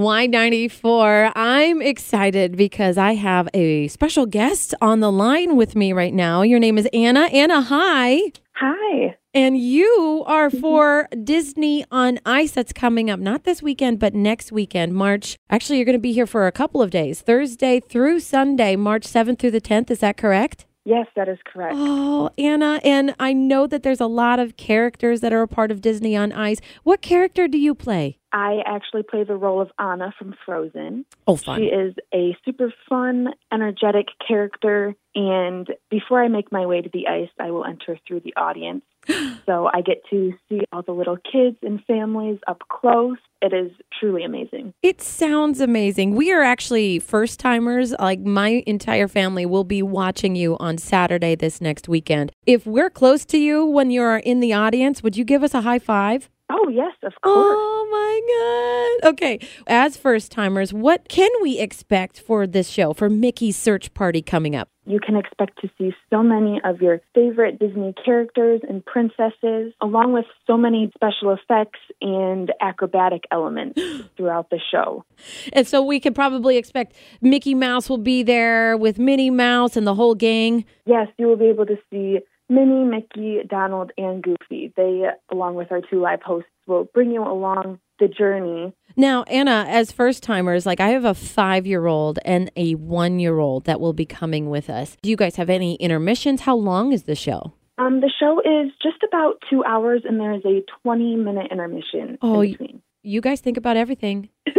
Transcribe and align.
Y94. 0.00 1.32
I'm 1.36 1.82
excited 1.82 2.56
because 2.56 2.96
I 2.96 3.14
have 3.14 3.48
a 3.52 3.88
special 3.88 4.24
guest 4.24 4.74
on 4.80 5.00
the 5.00 5.12
line 5.12 5.56
with 5.56 5.76
me 5.76 5.92
right 5.92 6.14
now. 6.14 6.40
Your 6.40 6.58
name 6.58 6.78
is 6.78 6.88
Anna. 6.94 7.24
Anna, 7.24 7.60
hi. 7.60 8.32
Hi. 8.54 9.16
And 9.34 9.58
you 9.58 10.24
are 10.26 10.48
for 10.48 11.06
Disney 11.22 11.84
on 11.90 12.18
Ice 12.24 12.52
that's 12.52 12.72
coming 12.72 13.10
up, 13.10 13.20
not 13.20 13.44
this 13.44 13.62
weekend, 13.62 13.98
but 13.98 14.14
next 14.14 14.50
weekend, 14.50 14.94
March. 14.94 15.36
Actually, 15.50 15.76
you're 15.76 15.84
going 15.84 15.92
to 15.92 16.00
be 16.00 16.12
here 16.12 16.26
for 16.26 16.46
a 16.46 16.52
couple 16.52 16.80
of 16.80 16.90
days, 16.90 17.20
Thursday 17.20 17.78
through 17.78 18.20
Sunday, 18.20 18.76
March 18.76 19.06
7th 19.06 19.38
through 19.38 19.52
the 19.52 19.60
10th. 19.60 19.90
Is 19.90 19.98
that 19.98 20.16
correct? 20.16 20.64
Yes, 20.86 21.06
that 21.14 21.28
is 21.28 21.38
correct. 21.44 21.74
Oh, 21.76 22.30
Anna, 22.38 22.80
and 22.82 23.14
I 23.20 23.34
know 23.34 23.66
that 23.66 23.82
there's 23.82 24.00
a 24.00 24.06
lot 24.06 24.40
of 24.40 24.56
characters 24.56 25.20
that 25.20 25.32
are 25.32 25.42
a 25.42 25.48
part 25.48 25.70
of 25.70 25.82
Disney 25.82 26.16
on 26.16 26.32
Ice. 26.32 26.58
What 26.84 27.02
character 27.02 27.46
do 27.46 27.58
you 27.58 27.74
play? 27.74 28.16
I 28.32 28.62
actually 28.66 29.02
play 29.02 29.24
the 29.24 29.36
role 29.36 29.60
of 29.60 29.70
Anna 29.78 30.12
from 30.18 30.34
Frozen. 30.44 31.04
Oh, 31.26 31.36
fun. 31.36 31.58
She 31.58 31.66
is 31.66 31.94
a 32.14 32.36
super 32.44 32.72
fun, 32.88 33.28
energetic 33.52 34.08
character. 34.26 34.94
And 35.14 35.68
before 35.90 36.22
I 36.22 36.28
make 36.28 36.52
my 36.52 36.66
way 36.66 36.80
to 36.80 36.90
the 36.92 37.08
ice, 37.08 37.30
I 37.38 37.50
will 37.50 37.64
enter 37.64 37.98
through 38.06 38.20
the 38.20 38.34
audience. 38.36 38.82
so 39.46 39.68
I 39.72 39.80
get 39.80 40.02
to 40.10 40.34
see 40.48 40.60
all 40.72 40.82
the 40.82 40.92
little 40.92 41.16
kids 41.16 41.56
and 41.62 41.82
families 41.84 42.38
up 42.46 42.62
close. 42.68 43.18
It 43.42 43.52
is 43.52 43.72
truly 43.98 44.22
amazing. 44.22 44.74
It 44.82 45.00
sounds 45.00 45.60
amazing. 45.60 46.14
We 46.14 46.30
are 46.32 46.42
actually 46.42 46.98
first 46.98 47.40
timers. 47.40 47.92
Like 47.98 48.20
my 48.20 48.62
entire 48.66 49.08
family 49.08 49.46
will 49.46 49.64
be 49.64 49.82
watching 49.82 50.36
you 50.36 50.56
on 50.58 50.78
Saturday 50.78 51.34
this 51.34 51.60
next 51.60 51.88
weekend. 51.88 52.32
If 52.46 52.66
we're 52.66 52.90
close 52.90 53.24
to 53.26 53.38
you 53.38 53.64
when 53.64 53.90
you're 53.90 54.18
in 54.18 54.40
the 54.40 54.52
audience, 54.52 55.02
would 55.02 55.16
you 55.16 55.24
give 55.24 55.42
us 55.42 55.54
a 55.54 55.62
high 55.62 55.78
five? 55.78 56.28
Oh, 56.50 56.68
yes, 56.68 56.92
of 57.04 57.12
course. 57.22 57.56
Oh 57.56 58.98
my 59.00 59.00
God. 59.00 59.10
Okay. 59.10 59.38
As 59.66 59.96
first 59.96 60.32
timers, 60.32 60.72
what 60.72 61.08
can 61.08 61.30
we 61.42 61.58
expect 61.60 62.20
for 62.20 62.46
this 62.46 62.68
show, 62.68 62.92
for 62.92 63.08
Mickey's 63.08 63.56
Search 63.56 63.94
Party 63.94 64.20
coming 64.20 64.56
up? 64.56 64.68
You 64.86 64.98
can 64.98 65.14
expect 65.14 65.60
to 65.60 65.70
see 65.78 65.92
so 66.08 66.22
many 66.22 66.60
of 66.64 66.82
your 66.82 67.00
favorite 67.14 67.60
Disney 67.60 67.94
characters 68.04 68.60
and 68.68 68.84
princesses, 68.84 69.72
along 69.80 70.12
with 70.12 70.24
so 70.46 70.56
many 70.56 70.90
special 70.94 71.32
effects 71.32 71.78
and 72.00 72.52
acrobatic 72.60 73.22
elements 73.30 73.80
throughout 74.16 74.50
the 74.50 74.58
show. 74.72 75.04
And 75.52 75.68
so 75.68 75.82
we 75.82 76.00
can 76.00 76.14
probably 76.14 76.56
expect 76.56 76.96
Mickey 77.20 77.54
Mouse 77.54 77.88
will 77.88 77.98
be 77.98 78.24
there 78.24 78.76
with 78.76 78.98
Minnie 78.98 79.30
Mouse 79.30 79.76
and 79.76 79.86
the 79.86 79.94
whole 79.94 80.16
gang. 80.16 80.64
Yes, 80.86 81.06
you 81.18 81.28
will 81.28 81.36
be 81.36 81.46
able 81.46 81.66
to 81.66 81.76
see 81.90 82.18
Minnie, 82.50 82.84
Mickey, 82.84 83.38
Donald, 83.48 83.92
and 83.96 84.22
Goofy. 84.22 84.72
They, 84.76 85.04
along 85.30 85.54
with 85.54 85.70
our 85.70 85.80
two 85.80 86.00
live 86.00 86.20
hosts, 86.20 86.50
will 86.66 86.84
bring 86.92 87.12
you 87.12 87.22
along 87.22 87.78
the 88.00 88.08
journey. 88.08 88.74
Now, 88.96 89.22
Anna, 89.24 89.64
as 89.68 89.92
first 89.92 90.22
timers, 90.24 90.66
like 90.66 90.80
I 90.80 90.88
have 90.88 91.04
a 91.04 91.14
five 91.14 91.64
year 91.66 91.86
old 91.86 92.18
and 92.24 92.50
a 92.56 92.74
one 92.74 93.20
year 93.20 93.38
old 93.38 93.66
that 93.66 93.80
will 93.80 93.92
be 93.92 94.04
coming 94.04 94.50
with 94.50 94.68
us. 94.68 94.96
Do 95.00 95.08
you 95.10 95.16
guys 95.16 95.36
have 95.36 95.48
any 95.48 95.76
intermissions? 95.76 96.40
How 96.40 96.56
long 96.56 96.92
is 96.92 97.04
the 97.04 97.14
show? 97.14 97.54
Um, 97.78 98.00
the 98.00 98.12
show 98.18 98.40
is 98.40 98.72
just 98.82 99.02
about 99.06 99.36
two 99.48 99.64
hours, 99.64 100.02
and 100.04 100.18
there 100.18 100.34
is 100.34 100.44
a 100.44 100.62
20 100.82 101.16
minute 101.16 101.46
intermission 101.52 102.18
Oh, 102.20 102.40
in 102.40 102.50
between. 102.50 102.82
You 103.02 103.20
guys 103.20 103.40
think 103.40 103.56
about 103.56 103.76
everything. 103.76 104.28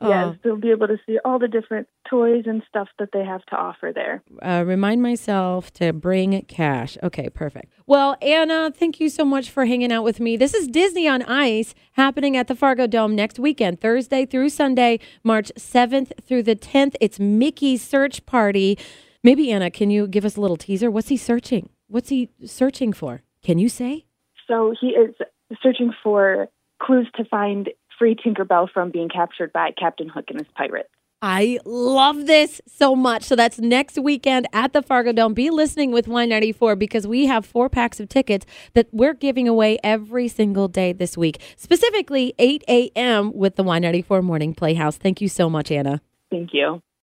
Yes, 0.00 0.36
they'll 0.44 0.56
be 0.56 0.70
able 0.70 0.86
to 0.86 0.98
see 1.06 1.18
all 1.24 1.38
the 1.38 1.48
different 1.48 1.88
toys 2.08 2.44
and 2.46 2.62
stuff 2.68 2.88
that 2.98 3.10
they 3.12 3.24
have 3.24 3.44
to 3.46 3.56
offer 3.56 3.92
there. 3.94 4.22
uh, 4.42 4.64
remind 4.66 5.02
myself 5.02 5.72
to 5.74 5.92
bring 5.92 6.42
cash. 6.42 6.96
Okay, 7.02 7.28
perfect. 7.28 7.72
Well, 7.86 8.16
Anna, 8.20 8.72
thank 8.74 9.00
you 9.00 9.08
so 9.08 9.24
much 9.24 9.50
for 9.50 9.64
hanging 9.64 9.92
out 9.92 10.04
with 10.04 10.20
me. 10.20 10.36
This 10.36 10.54
is 10.54 10.66
Disney 10.68 11.08
on 11.08 11.22
Ice 11.22 11.74
happening 11.92 12.36
at 12.36 12.48
the 12.48 12.54
Fargo 12.54 12.86
Dome 12.86 13.14
next 13.14 13.38
weekend, 13.38 13.80
Thursday 13.80 14.26
through 14.26 14.50
Sunday, 14.50 15.00
March 15.24 15.50
7th 15.58 16.12
through 16.22 16.42
the 16.42 16.56
10th. 16.56 16.94
It's 17.00 17.18
Mickey's 17.18 17.82
Search 17.82 18.24
Party. 18.26 18.78
Maybe, 19.22 19.50
Anna, 19.50 19.70
can 19.70 19.90
you 19.90 20.06
give 20.06 20.24
us 20.24 20.36
a 20.36 20.40
little 20.40 20.56
teaser? 20.56 20.90
What's 20.90 21.08
he 21.08 21.16
searching? 21.16 21.70
What's 21.88 22.08
he 22.10 22.30
searching 22.44 22.92
for? 22.92 23.22
Can 23.42 23.58
you 23.58 23.68
say? 23.68 24.04
So 24.46 24.74
he 24.80 24.88
is 24.88 25.14
searching 25.62 25.92
for 26.02 26.48
clues 26.80 27.08
to 27.16 27.24
find 27.24 27.70
free 27.98 28.14
Tinkerbell 28.14 28.70
from 28.70 28.90
being 28.90 29.08
captured 29.08 29.52
by 29.52 29.70
Captain 29.78 30.08
Hook 30.08 30.26
and 30.28 30.38
his 30.38 30.48
pirates. 30.56 30.88
I 31.20 31.58
love 31.64 32.26
this 32.26 32.60
so 32.66 32.94
much. 32.94 33.24
So 33.24 33.34
that's 33.34 33.58
next 33.58 33.98
weekend 33.98 34.46
at 34.52 34.72
the 34.72 34.82
Fargo 34.82 35.12
Dome. 35.12 35.34
Be 35.34 35.50
listening 35.50 35.90
with 35.90 36.06
Y94 36.06 36.78
because 36.78 37.06
we 37.06 37.26
have 37.26 37.44
four 37.44 37.68
packs 37.68 37.98
of 37.98 38.08
tickets 38.08 38.46
that 38.74 38.86
we're 38.92 39.14
giving 39.14 39.48
away 39.48 39.78
every 39.82 40.28
single 40.28 40.68
day 40.68 40.92
this 40.92 41.16
week, 41.16 41.40
specifically 41.56 42.34
8 42.38 42.62
a.m. 42.68 43.32
with 43.34 43.56
the 43.56 43.64
Y94 43.64 44.22
Morning 44.22 44.54
Playhouse. 44.54 44.96
Thank 44.96 45.20
you 45.20 45.28
so 45.28 45.50
much, 45.50 45.72
Anna. 45.72 46.00
Thank 46.30 46.50
you. 46.52 46.82